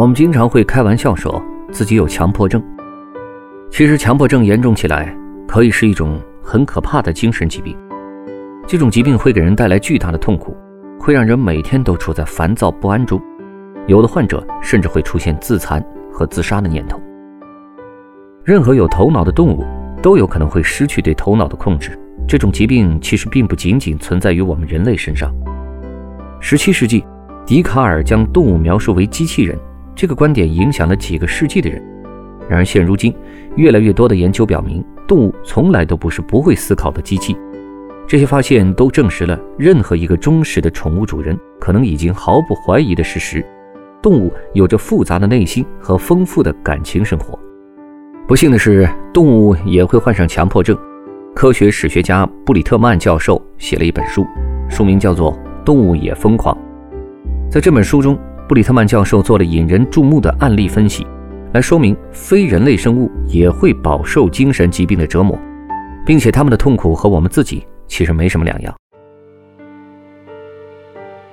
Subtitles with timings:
[0.00, 2.64] 我们经常会开玩笑说自己有强迫症，
[3.70, 5.14] 其实强迫症严重起来
[5.46, 7.76] 可以是一种很可怕的精神疾病。
[8.66, 10.56] 这种疾病会给人带来巨大的痛苦，
[10.98, 13.20] 会让人每天都处在烦躁不安中，
[13.88, 16.98] 有的患者甚至会出现自残和自杀的念头。
[18.42, 19.66] 任何有头脑的动物
[20.00, 21.90] 都有可能会失去对头脑的控制。
[22.26, 25.30] 这种疾病其实并不仅仅存在于我们人类身上。
[26.40, 27.04] 十七世纪，
[27.44, 29.58] 笛卡尔将动物描述为机器人，
[30.00, 31.78] 这个观点影响了几个世纪的人。
[32.48, 33.14] 然而，现如今，
[33.56, 37.36] 越来越多的研究表明，动物从来都不是不会思考的机器。
[38.06, 43.44] 这些发现都证实了任何一个忠实的宠物主人可能已经毫不怀疑的事实：
[44.00, 47.38] 动物有着复杂的内心和丰富的感情生活。
[48.26, 50.74] 不幸的是，动物也会患上强迫症。
[51.34, 54.26] 科学史学家布里特曼教授写了一本书，
[54.66, 55.30] 书名叫做
[55.62, 56.56] 《动物也疯狂》。
[57.50, 58.18] 在这本书中，
[58.50, 61.06] 布里特曼教授做了引人注目的案例分析，
[61.52, 65.38] 来说明非人类生物也会饱受精神疾病的折磨，
[66.04, 68.74] 并且他们的痛苦和我们自己其实没什么两样。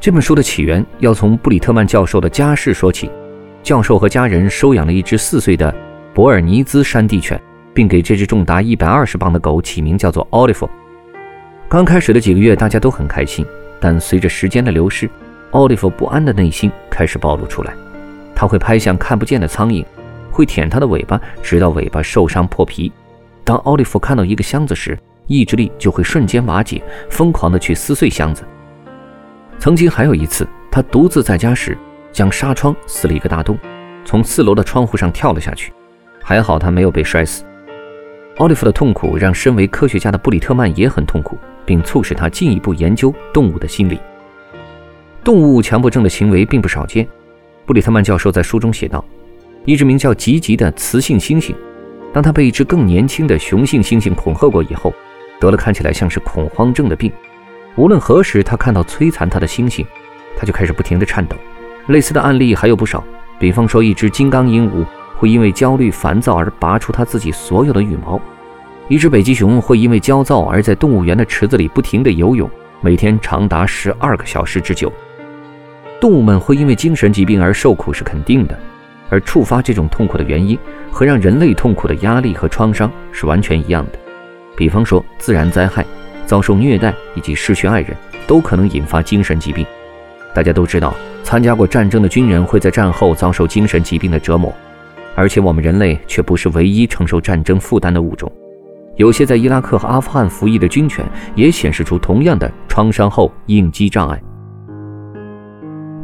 [0.00, 3.10] 这本书的起源要从布里特曼教授的家世说起。
[3.62, 5.70] 教授和家人收养了一只四岁的。
[6.14, 7.38] 博尔尼兹山地犬，
[7.74, 10.66] 并给这只重达一百二十磅的狗起名叫做奥利弗。
[11.68, 13.44] 刚开始的几个月，大家都很开心，
[13.78, 15.10] 但随着时间的流逝，
[15.52, 17.72] 奥利弗不安的内心开始暴露出来。
[18.34, 19.84] 他会拍向看不见的苍蝇，
[20.30, 22.90] 会舔它的尾巴，直到尾巴受伤破皮。
[23.44, 28.42] 当奥利弗看到一个箱子时，意志力就会瞬间瓦解，疯狂地去撕碎箱子。
[29.58, 31.76] 曾经还有一次，他独自在家时，
[32.10, 33.56] 将纱窗撕了一个大洞，
[34.04, 35.72] 从四楼的窗户上跳了下去。
[36.22, 37.44] 还好他没有被摔死。
[38.38, 41.36] 奥利弗的痛苦让身为科学家的布里特曼也很痛苦，
[41.66, 44.00] 并促使他进一步研究动物的心理。
[45.24, 47.06] 动物强迫症的行为并不少见。
[47.64, 49.04] 布里特曼教授在书中写道
[49.64, 51.54] ：“一只名叫吉吉的雌性猩猩，
[52.12, 54.92] 当它被一只更年轻的雄性猩猩恐吓过以后，
[55.40, 57.10] 得了看起来像是恐慌症的病。
[57.76, 59.86] 无论何时它看到摧残它的猩猩，
[60.36, 61.36] 它就开始不停地颤抖。
[61.86, 63.02] 类似的案例还有不少，
[63.38, 64.84] 比方说一只金刚鹦鹉。”
[65.22, 68.20] 会因为焦虑、烦躁而拔出它自己所有的羽毛。
[68.88, 72.50] 一只北极熊会因为焦躁而在动物园的池子里不停地游泳，
[72.80, 74.92] 每天长达十二个小时之久。
[76.02, 78.58] 动物们会因为精神疾病而受苦是肯定的，
[79.08, 80.58] 而触发这种痛苦的原因
[80.90, 83.98] 和让人类痛苦的压力和创伤是完全一样的。
[84.56, 85.86] 比方说，自然灾害、
[86.26, 87.96] 遭受虐待以及失去爱人，
[88.26, 89.64] 都可能引发精神疾病。
[90.34, 90.92] 大家都知道，
[91.22, 94.52] 参加过战争的军人会在战后遭受精神疾病的折磨。
[95.14, 98.28] 而且我们人类却不是唯一承受战争负担的物种，
[98.96, 104.20] 有些在伊拉克和阿富汗服役的军犬也显示出同样的创伤后应激障碍。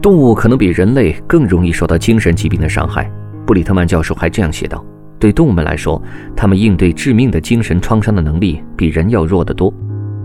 [0.00, 3.10] 动物可能比人类更容易受到精神疾病的伤害。
[3.44, 4.84] 布里特曼教授还这样写道
[5.18, 6.00] ：“对动物们来说，
[6.36, 9.72] 它们应对致命的精神创伤的能力比人要弱得多，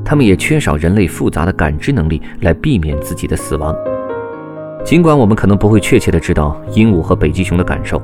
[0.06, 3.76] 它们也缺少人类复杂的感知能力来避免自己的死亡。
[4.84, 8.02] 尽管我们可能不会确切地知道鹦鹉和北极熊的感受。”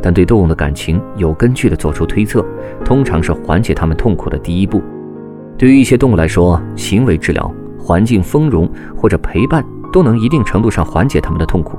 [0.00, 2.46] 但对动物的感情有根据地做出推测，
[2.84, 4.80] 通常是缓解它们痛苦的第一步。
[5.56, 11.78] 对于一些动物来说，行为治疗、环境丰容或者陪伴都能一定程度上缓解他们的痛苦。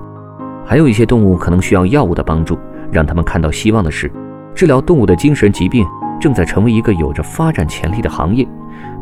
[0.66, 2.58] 还有一些动物可能需要药物的帮助，
[2.92, 4.12] 让他们看到希望的是，
[4.54, 5.86] 治疗动物的精神疾病
[6.20, 8.48] 正在成为一个有着发展潜力的行业。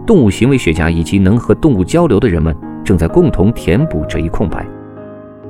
[0.06, 4.66] 动物行为学家以及能和动物交流的人们正在共同填补这一空白。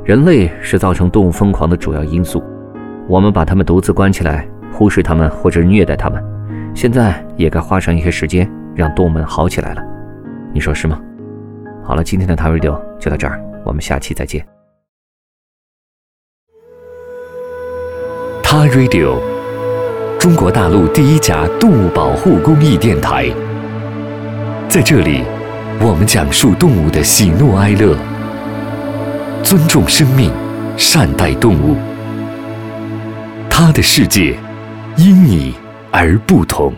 [0.04, 2.42] 人类是造成动物疯狂的主要因素。
[3.08, 6.24] 我们把它们独自关起来，忽视它们或者虐待它们。
[6.74, 9.84] 现在也该花上一些时间，让动物们好起来了。
[10.54, 11.00] 你说是吗？
[11.84, 14.46] 好了，今天的 t Radio 就到这儿，我们下期再见。
[18.44, 19.20] 他 Radio，
[20.18, 23.30] 中国大陆第一家动物保护公益电台。
[24.70, 25.24] 在这里，
[25.82, 27.98] 我们讲述动物的喜怒哀乐，
[29.44, 30.32] 尊重生命，
[30.78, 31.76] 善待动物。
[33.50, 34.38] 他的世界
[34.98, 35.56] 因你
[35.92, 36.74] 而不同。